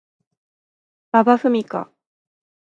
[1.11, 1.91] 馬場ふみか